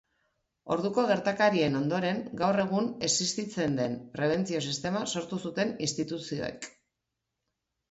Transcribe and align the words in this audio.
Orduko 0.75 1.03
gertakarien 1.11 1.77
ondoren, 1.79 2.23
gaur 2.39 2.63
egun 2.63 2.89
existitzen 3.09 3.77
den 3.81 3.95
prebentzio-sistema 4.17 5.05
sortu 5.15 5.43
zuten 5.47 5.77
instituzioek. 5.91 6.69